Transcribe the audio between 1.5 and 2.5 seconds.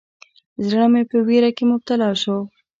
کې مبتلا شو.